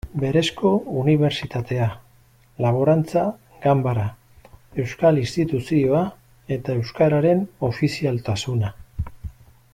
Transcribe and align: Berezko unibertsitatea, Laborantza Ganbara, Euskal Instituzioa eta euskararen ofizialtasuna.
Berezko 0.21 0.69
unibertsitatea, 1.01 1.89
Laborantza 2.65 3.25
Ganbara, 3.67 4.07
Euskal 4.85 5.21
Instituzioa 5.25 6.01
eta 6.57 6.79
euskararen 6.81 7.45
ofizialtasuna. 7.71 8.75